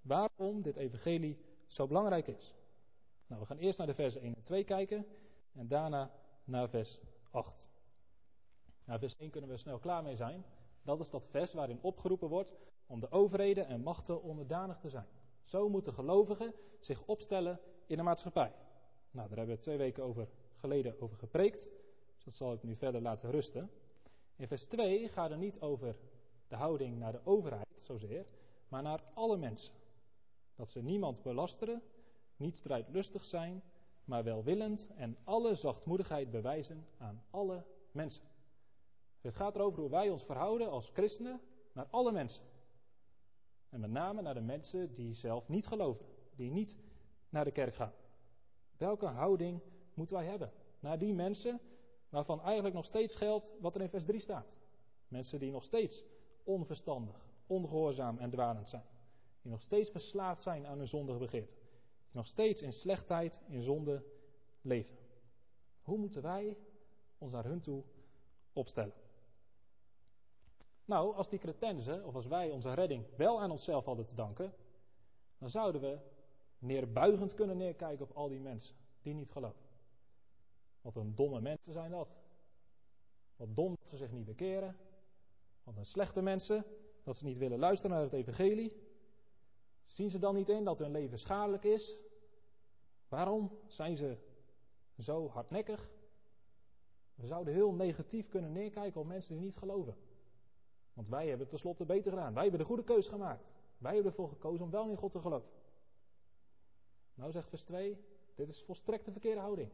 [0.00, 2.54] waarom dit evangelie zo belangrijk is.
[3.26, 5.06] Nou, we gaan eerst naar de versen 1 en 2 kijken
[5.52, 6.10] en daarna
[6.44, 7.70] naar vers 8.
[8.84, 10.44] Nou, vers 1 kunnen we snel klaar mee zijn.
[10.82, 12.52] Dat is dat vers waarin opgeroepen wordt
[12.86, 15.06] om de overheden en machten onderdanig te zijn.
[15.42, 18.52] Zo moeten gelovigen zich opstellen in de maatschappij.
[19.10, 21.68] Nou, daar hebben we twee weken over, geleden over gepreekt.
[22.14, 23.70] Dus dat zal ik nu verder laten rusten.
[24.36, 25.96] In vers 2 gaat het niet over
[26.48, 28.26] de houding naar de overheid zozeer,
[28.68, 29.74] maar naar alle mensen.
[30.54, 31.82] Dat ze niemand belasteren,
[32.36, 33.62] niet strijdlustig zijn,
[34.04, 38.24] maar welwillend en alle zachtmoedigheid bewijzen aan alle mensen.
[39.20, 41.40] Het gaat erover hoe wij ons verhouden als christenen
[41.72, 42.44] naar alle mensen.
[43.68, 46.76] En met name naar de mensen die zelf niet geloven, die niet
[47.28, 47.92] naar de kerk gaan.
[48.76, 49.60] Welke houding
[49.94, 50.52] moeten wij hebben?
[50.80, 51.60] Naar die mensen
[52.14, 54.56] waarvan eigenlijk nog steeds geldt wat er in vers 3 staat.
[55.08, 56.04] Mensen die nog steeds
[56.44, 58.84] onverstandig, ongehoorzaam en dwalend zijn.
[59.42, 61.56] Die nog steeds verslaafd zijn aan hun zondige begeerten.
[61.56, 64.04] Die nog steeds in slechtheid, in zonde
[64.60, 64.96] leven.
[65.82, 66.56] Hoe moeten wij
[67.18, 67.82] ons naar hun toe
[68.52, 68.94] opstellen?
[70.84, 74.54] Nou, als die cretensen, of als wij onze redding wel aan onszelf hadden te danken,
[75.38, 75.98] dan zouden we
[76.58, 79.63] neerbuigend kunnen neerkijken op al die mensen die niet geloven.
[80.84, 82.16] Wat een domme mensen zijn dat.
[83.36, 84.76] Wat dom dat ze zich niet bekeren.
[85.62, 86.64] Wat een slechte mensen
[87.02, 88.76] dat ze niet willen luisteren naar het evangelie.
[89.84, 92.00] Zien ze dan niet in dat hun leven schadelijk is?
[93.08, 94.18] Waarom zijn ze
[94.98, 95.90] zo hardnekkig?
[97.14, 99.96] We zouden heel negatief kunnen neerkijken op mensen die niet geloven.
[100.92, 102.34] Want wij hebben het tenslotte beter gedaan.
[102.34, 103.54] Wij hebben de goede keus gemaakt.
[103.78, 105.50] Wij hebben ervoor gekozen om wel in God te geloven.
[107.14, 107.98] Nou zegt vers 2,
[108.34, 109.70] dit is volstrekt de verkeerde houding.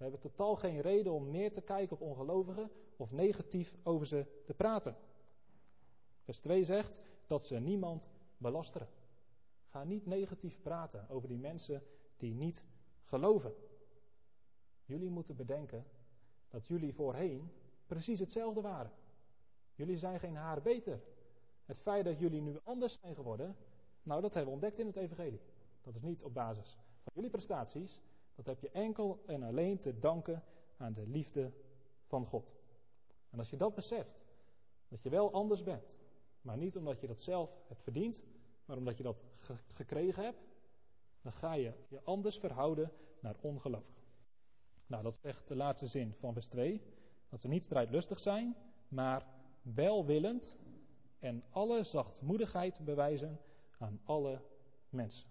[0.00, 4.26] We hebben totaal geen reden om neer te kijken op ongelovigen of negatief over ze
[4.44, 4.96] te praten.
[6.22, 8.88] Vers 2 zegt dat ze niemand belasteren.
[9.66, 11.82] Ga niet negatief praten over die mensen
[12.16, 12.64] die niet
[13.04, 13.54] geloven.
[14.84, 15.86] Jullie moeten bedenken
[16.48, 17.52] dat jullie voorheen
[17.86, 18.92] precies hetzelfde waren.
[19.74, 21.02] Jullie zijn geen haar beter.
[21.64, 23.56] Het feit dat jullie nu anders zijn geworden,
[24.02, 25.40] nou dat hebben we ontdekt in het evangelie.
[25.82, 28.00] Dat is niet op basis van jullie prestaties,
[28.44, 30.44] dat heb je enkel en alleen te danken
[30.76, 31.52] aan de liefde
[32.04, 32.56] van God.
[33.30, 34.22] En als je dat beseft,
[34.88, 35.98] dat je wel anders bent,
[36.40, 38.22] maar niet omdat je dat zelf hebt verdiend,
[38.64, 39.24] maar omdat je dat
[39.66, 40.48] gekregen hebt,
[41.22, 44.02] dan ga je je anders verhouden naar ongeloof.
[44.86, 46.82] Nou, dat is echt de laatste zin van vers 2.
[47.28, 48.56] Dat we niet strijdlustig zijn,
[48.88, 49.26] maar
[49.62, 50.56] welwillend
[51.18, 53.40] en alle zachtmoedigheid bewijzen
[53.78, 54.42] aan alle
[54.88, 55.28] mensen.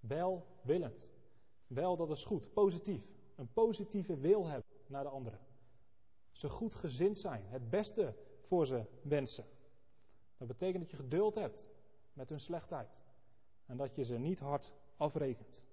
[0.00, 1.08] Welwillend.
[1.66, 3.08] Wel, dat is goed, positief.
[3.34, 5.40] Een positieve wil hebben naar de anderen.
[6.32, 9.44] Ze goed gezind zijn, het beste voor ze wensen.
[10.36, 11.64] Dat betekent dat je geduld hebt
[12.12, 12.98] met hun slechtheid.
[13.66, 15.66] En dat je ze niet hard afrekent.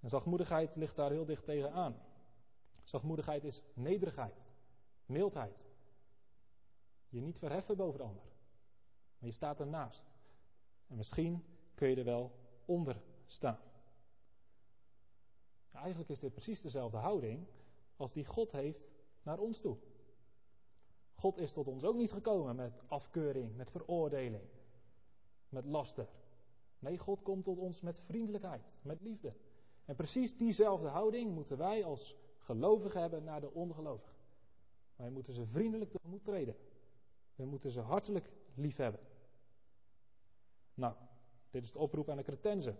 [0.00, 2.02] En zachtmoedigheid ligt daar heel dicht tegenaan.
[2.84, 4.44] Zachtmoedigheid is nederigheid,
[5.06, 5.64] mildheid.
[7.08, 8.24] Je niet verheffen boven de ander,
[9.18, 10.06] maar je staat ernaast.
[10.86, 12.32] En misschien kun je er wel
[12.64, 13.67] onder staan.
[15.72, 17.46] Eigenlijk is dit precies dezelfde houding
[17.96, 18.88] als die God heeft
[19.22, 19.76] naar ons toe.
[21.14, 24.44] God is tot ons ook niet gekomen met afkeuring, met veroordeling,
[25.48, 26.08] met laster.
[26.78, 29.34] Nee, God komt tot ons met vriendelijkheid, met liefde.
[29.84, 34.16] En precies diezelfde houding moeten wij als gelovigen hebben naar de ongelovigen.
[34.96, 36.56] Wij moeten ze vriendelijk tegemoet treden.
[37.34, 39.00] We moeten ze hartelijk lief hebben.
[40.74, 40.94] Nou,
[41.50, 42.78] dit is de oproep aan de Cretenzen.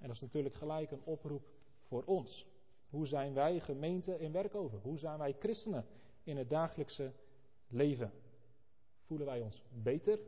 [0.00, 1.48] En dat is natuurlijk gelijk een oproep
[1.88, 2.46] voor ons.
[2.88, 4.78] Hoe zijn wij gemeente in Werkover?
[4.78, 5.86] Hoe zijn wij christenen
[6.22, 7.12] in het dagelijkse
[7.66, 8.12] leven?
[9.02, 10.20] Voelen wij ons beter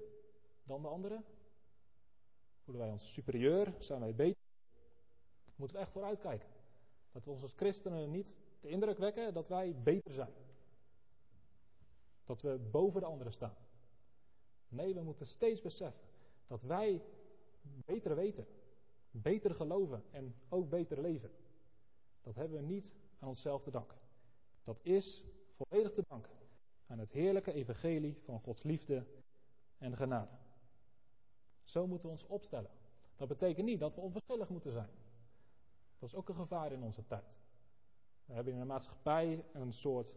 [0.63, 1.25] dan de anderen?
[2.65, 3.75] Voelen wij ons superieur?
[3.79, 4.43] Zijn wij beter?
[5.57, 6.49] Moeten we echt vooruitkijken.
[7.13, 10.33] Dat we ons als christenen niet de indruk wekken dat wij beter zijn.
[12.25, 13.57] Dat we boven de anderen staan.
[14.69, 16.09] Nee, we moeten steeds beseffen
[16.47, 17.03] dat wij
[17.63, 18.47] beter weten,
[19.11, 21.31] beter geloven en ook beter leven.
[22.23, 23.99] Dat hebben we niet aan onszelf te danken.
[24.65, 25.25] Dat is
[25.57, 26.33] volledig te danken
[26.87, 29.07] aan het heerlijke evangelie van Gods liefde
[29.79, 30.37] en genade.
[31.63, 32.71] Zo moeten we ons opstellen.
[33.17, 34.91] Dat betekent niet dat we onverschillig moeten zijn.
[35.99, 37.39] Dat is ook een gevaar in onze tijd.
[38.25, 40.15] We hebben in de maatschappij een soort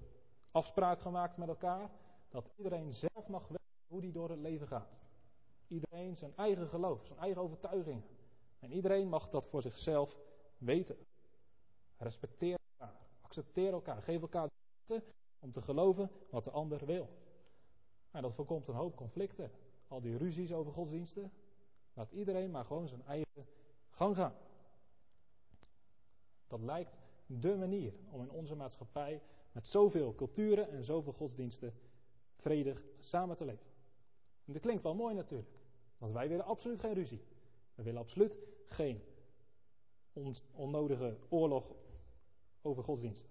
[0.52, 1.92] afspraak gemaakt met elkaar
[2.30, 5.02] dat iedereen zelf mag weten hoe die door het leven gaat.
[5.68, 8.04] Iedereen zijn eigen geloof, zijn eigen overtuigingen.
[8.60, 10.18] En iedereen mag dat voor zichzelf
[10.58, 10.98] weten.
[12.04, 14.50] Respecteer elkaar, accepteer elkaar, geef elkaar
[14.86, 15.02] de
[15.40, 17.10] om te geloven wat de ander wil.
[18.12, 19.52] En dat voorkomt een hoop conflicten.
[19.88, 21.32] Al die ruzies over godsdiensten.
[21.94, 23.48] Laat iedereen maar gewoon zijn eigen
[23.90, 24.36] gang gaan.
[26.48, 31.74] Dat lijkt de manier om in onze maatschappij met zoveel culturen en zoveel godsdiensten
[32.38, 33.72] vredig samen te leven.
[34.46, 35.52] En dat klinkt wel mooi natuurlijk.
[35.98, 37.24] Want wij willen absoluut geen ruzie.
[37.76, 39.04] We willen absoluut geen
[40.52, 41.76] onnodige oorlog
[42.64, 43.30] over godsdiensten.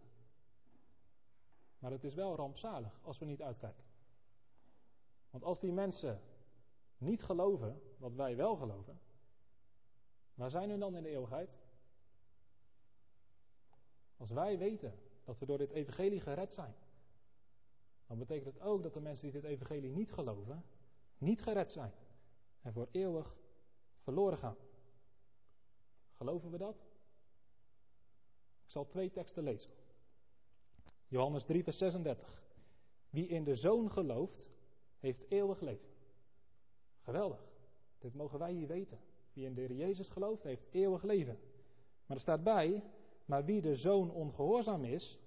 [1.79, 3.85] Maar het is wel rampzalig als we niet uitkijken.
[5.31, 6.21] Want als die mensen
[6.97, 9.01] niet geloven wat wij wel geloven,
[10.35, 11.51] waar zijn hun dan in de eeuwigheid?
[14.17, 16.75] Als wij weten dat we door dit evangelie gered zijn,
[18.07, 20.65] dan betekent het ook dat de mensen die dit evangelie niet geloven,
[21.19, 21.93] niet gered zijn
[22.61, 23.37] en voor eeuwig
[23.99, 24.57] verloren gaan.
[26.13, 26.92] Geloven we dat?
[28.73, 29.71] Zal twee teksten lezen.
[31.09, 32.43] Johannes 3, vers 36.
[33.11, 34.51] Wie in de zoon gelooft,
[34.99, 35.89] heeft eeuwig leven.
[37.01, 37.51] Geweldig.
[37.99, 38.99] Dit mogen wij hier weten.
[39.33, 41.39] Wie in de Heer Jezus gelooft, heeft eeuwig leven.
[42.07, 42.83] Maar er staat bij,
[43.25, 45.19] maar wie de zoon ongehoorzaam is,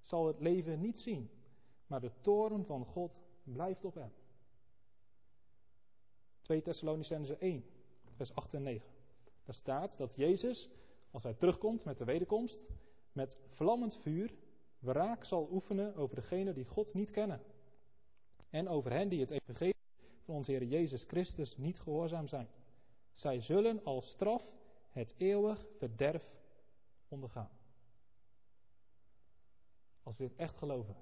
[0.00, 1.30] zal het leven niet zien.
[1.86, 4.12] Maar de toren van God blijft op hem.
[6.40, 7.64] 2 Thessalonicense 1,
[8.16, 8.88] vers 8 en 9.
[9.44, 10.70] Daar staat dat Jezus,
[11.10, 12.66] als hij terugkomt met de wederkomst,
[13.12, 14.34] met vlammend vuur
[14.78, 17.42] wraak zal oefenen over degenen die God niet kennen.
[18.50, 19.74] En over hen die het evangelie
[20.24, 22.48] van onze Heer Jezus Christus niet gehoorzaam zijn.
[23.12, 24.52] Zij zullen als straf
[24.90, 26.32] het eeuwig verderf
[27.08, 27.50] ondergaan.
[30.02, 30.96] Als we dit echt geloven,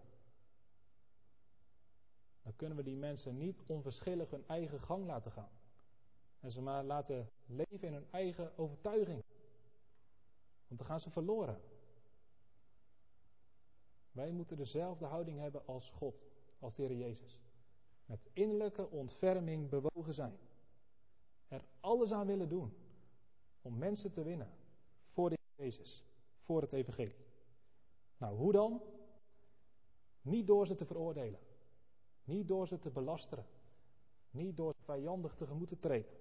[2.42, 5.51] dan kunnen we die mensen niet onverschillig hun eigen gang laten gaan.
[6.40, 9.25] En ze maar laten leven in hun eigen overtuiging.
[10.66, 11.61] Want dan gaan ze verloren.
[14.18, 16.24] Wij moeten dezelfde houding hebben als God,
[16.59, 17.40] als de Heer Jezus.
[18.07, 20.38] Met innerlijke ontferming bewogen zijn.
[21.48, 22.72] Er alles aan willen doen
[23.62, 24.50] om mensen te winnen
[25.09, 26.04] voor de Heer Jezus,
[26.40, 27.16] voor het Evangelie.
[28.16, 28.83] Nou, hoe dan?
[30.20, 31.40] Niet door ze te veroordelen.
[32.24, 33.46] Niet door ze te belasteren.
[34.31, 36.12] Niet door ze vijandig tegemoet te treden.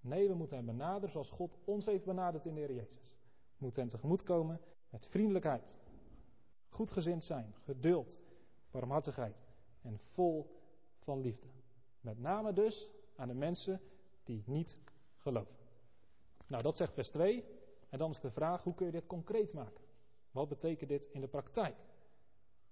[0.00, 3.14] Nee, we moeten hen benaderen zoals God ons heeft benaderd in de Heer Jezus.
[3.56, 4.60] We moeten hen tegemoet komen
[4.90, 5.78] met vriendelijkheid.
[6.80, 8.18] Goedgezind zijn, geduld,
[8.70, 9.44] barmhartigheid
[9.82, 10.60] en vol
[10.98, 11.46] van liefde.
[12.00, 13.80] Met name dus aan de mensen
[14.24, 14.80] die niet
[15.16, 15.56] geloven.
[16.46, 17.44] Nou, dat zegt vers 2.
[17.88, 19.84] En dan is de vraag, hoe kun je dit concreet maken?
[20.30, 21.76] Wat betekent dit in de praktijk?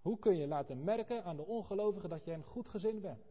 [0.00, 3.24] Hoe kun je laten merken aan de ongelovigen dat je een goed gezin bent?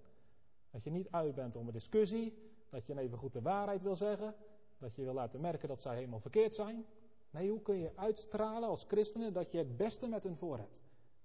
[0.71, 2.37] Dat je niet uit bent om een discussie,
[2.69, 4.35] dat je even goed de waarheid wil zeggen,
[4.77, 6.85] dat je wil laten merken dat zij helemaal verkeerd zijn.
[7.29, 10.83] Nee, hoe kun je uitstralen als christenen dat je het beste met hen voor hebt?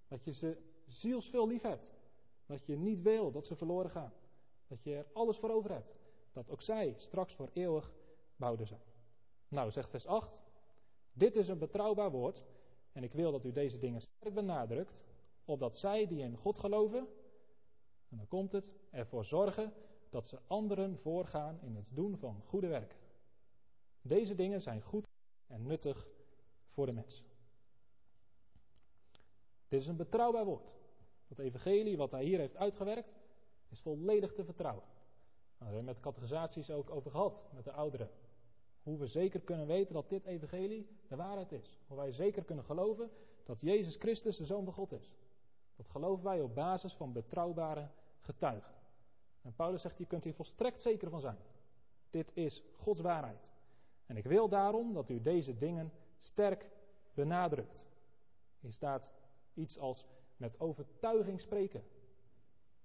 [0.09, 1.93] Dat je ze zielsveel lief hebt.
[2.47, 4.13] Dat je niet wil dat ze verloren gaan.
[4.67, 5.95] Dat je er alles voor over hebt.
[6.33, 7.93] Dat ook zij straks voor eeuwig
[8.37, 8.81] behouden zijn.
[9.49, 10.43] Nou, zegt vers 8.
[11.13, 12.43] Dit is een betrouwbaar woord.
[12.93, 15.03] En ik wil dat u deze dingen sterk benadrukt.
[15.45, 17.09] Opdat zij die in God geloven.
[18.09, 18.73] En dan komt het.
[18.91, 19.73] Ervoor zorgen
[20.09, 22.99] dat ze anderen voorgaan in het doen van goede werken.
[24.03, 25.12] Deze dingen zijn goed
[25.53, 26.09] en nuttig
[26.69, 27.25] voor de mensen.
[29.69, 30.75] Dit is een betrouwbaar woord.
[31.29, 33.21] Dat evangelie wat hij hier heeft uitgewerkt,
[33.69, 34.85] is volledig te vertrouwen.
[35.59, 38.11] Daar hebben we met categorisaties ook over gehad, met de ouderen.
[38.83, 41.79] Hoe we zeker kunnen weten dat dit evangelie de waarheid is.
[41.87, 43.11] Hoe wij zeker kunnen geloven
[43.45, 45.15] dat Jezus Christus de Zoon van God is.
[45.77, 47.89] Dat geloven wij op basis van betrouwbare
[48.21, 48.75] getuigen.
[49.43, 51.39] En Paulus zegt, je kunt hier volstrekt zeker van zijn.
[52.11, 53.52] Dit is Gods waarheid.
[54.13, 56.67] En ik wil daarom dat u deze dingen sterk
[57.15, 57.89] benadrukt.
[58.61, 59.11] Hier staat
[59.55, 61.85] iets als met overtuiging spreken.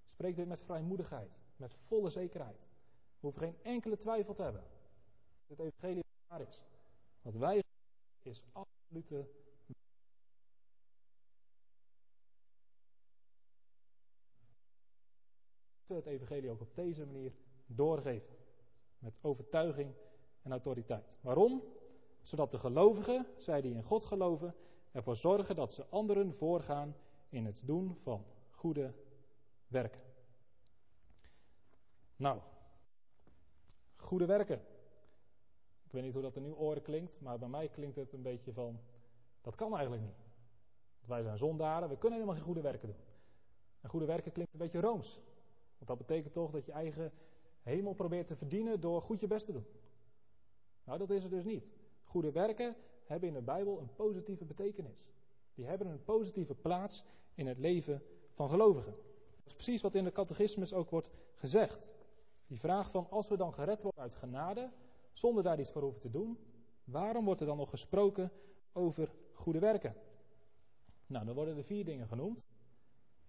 [0.05, 2.69] Spreek dit met vrijmoedigheid, met volle zekerheid.
[3.19, 4.63] We hoeven geen enkele twijfel te hebben.
[5.47, 6.61] Dit evangelie waar is.
[7.21, 7.63] Wat wij
[8.21, 9.29] is absolute
[15.87, 17.33] het evangelie ook op deze manier
[17.65, 18.35] doorgeven.
[18.99, 19.93] Met overtuiging
[20.47, 21.17] en autoriteit.
[21.21, 21.63] Waarom?
[22.21, 24.55] Zodat de gelovigen, zij die in God geloven,
[24.91, 26.95] ervoor zorgen dat ze anderen voorgaan
[27.29, 28.93] in het doen van goede
[29.67, 30.01] werken.
[32.15, 32.39] Nou,
[33.95, 34.61] goede werken.
[35.83, 38.21] Ik weet niet hoe dat in uw oren klinkt, maar bij mij klinkt het een
[38.21, 38.79] beetje van,
[39.41, 40.25] dat kan eigenlijk niet.
[41.05, 42.97] wij zijn zondaren, we kunnen helemaal geen goede werken doen.
[43.81, 45.19] En goede werken klinkt een beetje rooms.
[45.77, 47.11] Want dat betekent toch dat je eigen
[47.61, 49.65] hemel probeert te verdienen door goed je best te doen.
[50.87, 51.71] Nou, dat is het dus niet.
[52.03, 55.11] Goede werken hebben in de Bijbel een positieve betekenis.
[55.53, 57.03] Die hebben een positieve plaats
[57.35, 58.91] in het leven van gelovigen.
[58.91, 61.91] Dat is precies wat in de catechismus ook wordt gezegd.
[62.47, 64.71] Die vraag van als we dan gered worden uit genade,
[65.13, 66.37] zonder daar iets voor hoeven te doen,
[66.83, 68.31] waarom wordt er dan nog gesproken
[68.73, 69.95] over goede werken?
[71.07, 72.43] Nou, dan worden er vier dingen genoemd.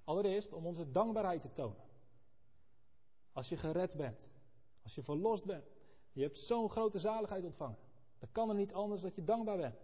[0.05, 1.85] Allereerst om onze dankbaarheid te tonen.
[3.33, 4.29] Als je gered bent,
[4.83, 5.78] als je verlost bent,
[6.19, 7.79] je hebt zo'n grote zaligheid ontvangen.
[8.19, 9.81] Dan kan er niet anders dat je dankbaar bent.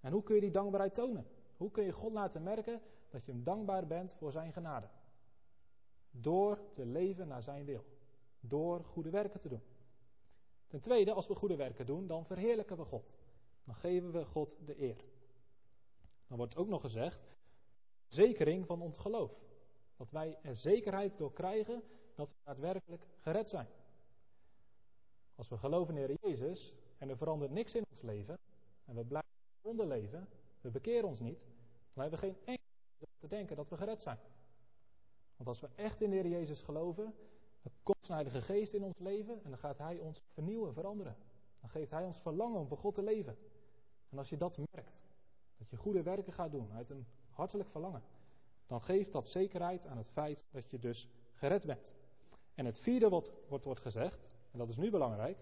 [0.00, 1.26] En hoe kun je die dankbaarheid tonen?
[1.56, 4.88] Hoe kun je God laten merken dat je hem dankbaar bent voor zijn genade?
[6.10, 7.84] Door te leven naar zijn wil.
[8.40, 9.62] Door goede werken te doen.
[10.66, 13.14] Ten tweede, als we goede werken doen, dan verheerlijken we God.
[13.64, 15.04] Dan geven we God de eer.
[16.26, 17.36] Dan wordt ook nog gezegd,
[18.08, 19.32] zekering van ons geloof.
[19.96, 21.82] Dat wij er zekerheid door krijgen
[22.14, 23.68] dat we daadwerkelijk gered zijn.
[25.40, 28.38] Als we geloven in de Heer Jezus en er verandert niks in ons leven
[28.84, 29.30] en we blijven
[29.62, 30.28] zonder leven,
[30.60, 31.38] we bekeren ons niet,
[31.92, 34.18] dan hebben we geen enkel te denken dat we gered zijn.
[35.36, 37.14] Want als we echt in de Heer Jezus geloven,
[37.62, 41.16] dan komt Heilige Geest in ons leven en dan gaat Hij ons vernieuwen, veranderen.
[41.60, 43.36] Dan geeft Hij ons verlangen om voor God te leven.
[44.08, 45.02] En als je dat merkt,
[45.56, 48.02] dat je goede werken gaat doen uit een hartelijk verlangen,
[48.66, 51.94] dan geeft dat zekerheid aan het feit dat je dus gered bent.
[52.54, 53.08] En het vierde
[53.48, 55.38] wat wordt gezegd, en dat is nu belangrijk,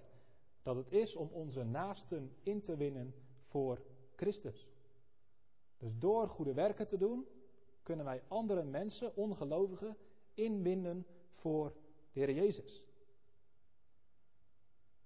[0.63, 3.15] dat het is om onze naasten in te winnen
[3.47, 3.83] voor
[4.17, 4.69] Christus.
[5.77, 7.27] Dus door goede werken te doen,
[7.83, 9.97] kunnen wij andere mensen, ongelovigen,
[10.35, 11.73] inwinnen voor
[12.13, 12.87] de Heer Jezus.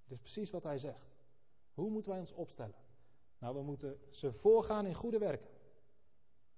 [0.09, 1.15] Is precies wat hij zegt.
[1.75, 2.75] Hoe moeten wij ons opstellen?
[3.39, 5.51] Nou, we moeten ze voorgaan in goede werken.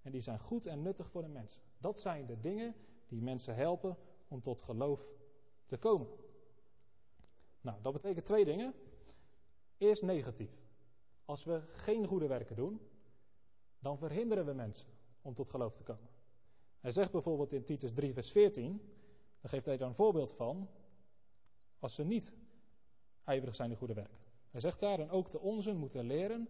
[0.02, 1.62] En die zijn goed en nuttig voor de mensen.
[1.78, 2.74] Dat zijn de dingen
[3.09, 3.96] die mensen helpen
[4.29, 5.06] om tot geloof
[5.66, 6.08] te komen.
[7.65, 8.75] Nou, dat betekent twee dingen.
[9.79, 10.50] Eerst negatief.
[11.25, 12.81] Als we geen goede werken doen,
[13.79, 14.88] dan verhinderen we mensen
[15.23, 16.08] om tot geloof te komen.
[16.81, 18.81] Hij zegt bijvoorbeeld in Titus 3, vers 14,
[19.40, 20.69] dan geeft hij daar een voorbeeld van,
[21.79, 22.33] als ze niet
[23.25, 24.19] ijverig zijn in goede werken.
[24.50, 26.48] Hij zegt daar, en ook de onzen moeten leren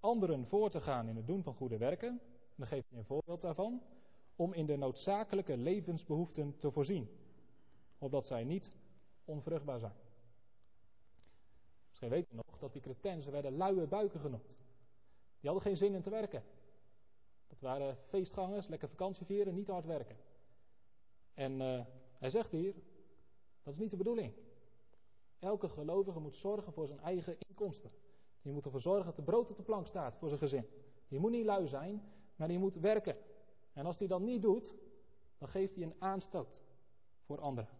[0.00, 2.20] anderen voor te gaan in het doen van goede werken.
[2.54, 3.82] Dan geeft hij een voorbeeld daarvan,
[4.36, 7.08] om in de noodzakelijke levensbehoeften te voorzien,
[7.98, 8.70] opdat zij niet
[9.24, 10.03] onvruchtbaar zijn.
[11.94, 14.56] Misschien weten nog dat die cretensen werden luie buiken genoemd.
[15.40, 16.44] Die hadden geen zin in te werken.
[17.46, 20.16] Dat waren feestgangers, lekker vakantie vieren, niet hard werken.
[21.34, 21.80] En uh,
[22.18, 22.74] hij zegt hier,
[23.62, 24.34] dat is niet de bedoeling.
[25.38, 27.90] Elke gelovige moet zorgen voor zijn eigen inkomsten.
[28.42, 30.66] Die moet ervoor zorgen dat de brood op de plank staat voor zijn gezin.
[31.08, 32.02] Die moet niet lui zijn,
[32.36, 33.16] maar die moet werken.
[33.72, 34.74] En als hij dat niet doet,
[35.38, 36.62] dan geeft hij een aanstoot
[37.20, 37.70] voor anderen.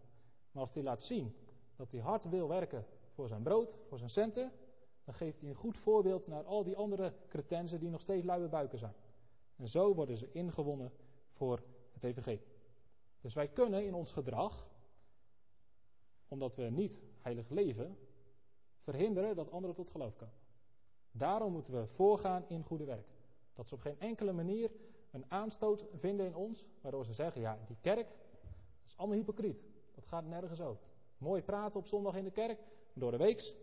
[0.51, 1.35] Maar als hij laat zien
[1.75, 2.85] dat hij hard wil werken
[3.15, 4.51] voor zijn brood, voor zijn centen,
[5.03, 8.47] dan geeft hij een goed voorbeeld naar al die andere cretensen die nog steeds luie
[8.47, 8.93] buiken zijn.
[9.55, 10.91] En zo worden ze ingewonnen
[11.31, 11.63] voor
[11.93, 12.45] het evangelie.
[13.21, 14.69] Dus wij kunnen in ons gedrag,
[16.27, 17.97] omdat we niet heilig leven,
[18.79, 20.35] verhinderen dat anderen tot geloof komen.
[21.11, 23.07] Daarom moeten we voorgaan in goede werk.
[23.53, 24.71] Dat ze op geen enkele manier
[25.11, 29.63] een aanstoot vinden in ons, waardoor ze zeggen, ja, die kerk, dat is allemaal hypocriet.
[29.95, 30.83] Dat gaat nergens over.
[31.17, 32.59] Mooi praten op zondag in de kerk,
[32.95, 33.55] door de weeks,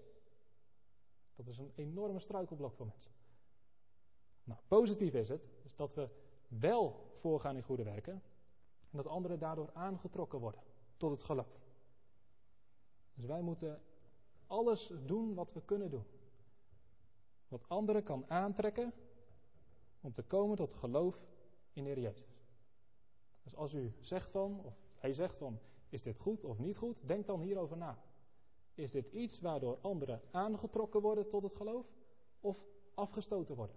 [1.35, 3.13] dat is een enorme struikelblok voor mensen.
[4.45, 6.09] Nou, positief is het, dus dat we
[6.49, 8.13] wel voorgaan in goede werken,
[8.91, 10.63] en dat anderen daardoor aangetrokken worden
[10.97, 11.61] tot het geloof.
[13.15, 13.83] Dus wij moeten
[14.47, 16.05] alles doen wat we kunnen doen.
[17.49, 18.93] Wat anderen kan aantrekken
[20.01, 21.27] om te komen tot geloof
[21.73, 22.41] in de Heer Jezus.
[23.43, 25.59] Dus als u zegt van, of hij zegt van,
[25.89, 27.99] is dit goed of niet goed, denk dan hierover na.
[28.75, 31.87] Is dit iets waardoor anderen aangetrokken worden tot het geloof
[32.41, 32.65] of
[32.95, 33.77] afgestoten worden?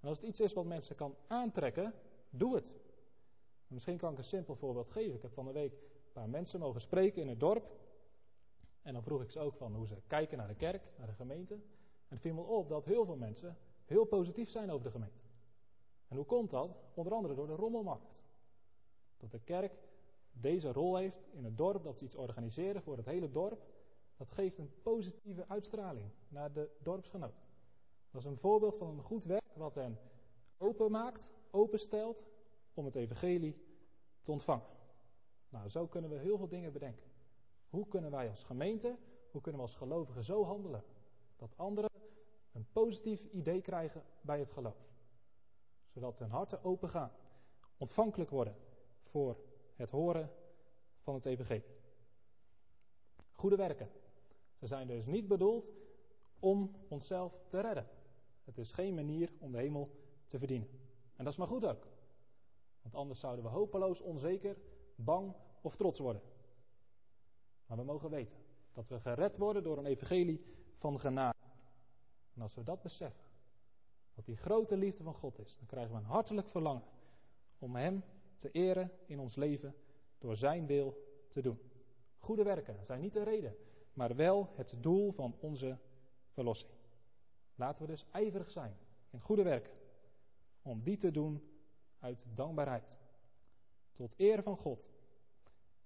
[0.00, 1.94] En als het iets is wat mensen kan aantrekken,
[2.30, 2.74] doe het.
[3.66, 5.14] misschien kan ik een simpel voorbeeld geven.
[5.14, 7.70] Ik heb van de week een paar mensen mogen spreken in het dorp.
[8.82, 11.12] En dan vroeg ik ze ook van hoe ze kijken naar de kerk, naar de
[11.12, 11.54] gemeente.
[11.54, 15.20] En het viel me op dat heel veel mensen heel positief zijn over de gemeente.
[16.08, 16.76] En hoe komt dat?
[16.94, 18.22] Onder andere door de rommelmarkt.
[19.16, 19.72] Dat de kerk
[20.32, 23.62] deze rol heeft in het dorp, dat ze iets organiseren voor het hele dorp.
[24.22, 27.42] Dat geeft een positieve uitstraling naar de dorpsgenoten.
[28.10, 29.98] Dat is een voorbeeld van een goed werk wat hen
[30.58, 32.24] openmaakt, openstelt
[32.74, 33.56] om het evangelie
[34.20, 34.66] te ontvangen.
[35.48, 37.06] Nou, zo kunnen we heel veel dingen bedenken.
[37.70, 38.96] Hoe kunnen wij als gemeente,
[39.30, 40.84] hoe kunnen we als gelovigen zo handelen
[41.36, 41.90] dat anderen
[42.52, 44.88] een positief idee krijgen bij het geloof?
[45.88, 47.12] Zodat hun harten open gaan,
[47.78, 48.56] ontvankelijk worden
[49.02, 49.36] voor
[49.74, 50.30] het horen
[51.00, 51.76] van het evangelie.
[53.32, 54.01] Goede werken.
[54.62, 55.72] Ze zijn dus niet bedoeld
[56.38, 57.88] om onszelf te redden.
[58.44, 59.90] Het is geen manier om de hemel
[60.26, 60.68] te verdienen.
[61.16, 61.86] En dat is maar goed ook.
[62.82, 64.56] Want anders zouden we hopeloos onzeker,
[64.94, 66.22] bang of trots worden.
[67.66, 68.36] Maar we mogen weten
[68.72, 70.44] dat we gered worden door een evangelie
[70.76, 71.38] van genade.
[72.34, 73.24] En als we dat beseffen,
[74.14, 76.84] wat die grote liefde van God is, dan krijgen we een hartelijk verlangen
[77.58, 78.04] om Hem
[78.36, 79.74] te eren in ons leven
[80.18, 81.58] door Zijn wil te doen.
[82.18, 83.56] Goede werken zijn niet de reden,
[83.92, 85.78] maar wel het doel van onze
[86.28, 86.72] verlossing.
[87.54, 88.76] Laten we dus ijverig zijn
[89.10, 89.72] in goede werken,
[90.62, 91.50] om die te doen
[91.98, 92.98] uit dankbaarheid.
[93.92, 94.88] Tot eer van God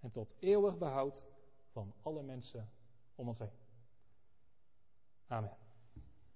[0.01, 1.25] en tot eeuwig behoud
[1.71, 2.71] van alle mensen
[3.15, 3.51] om ons heen.
[5.27, 5.66] Amen.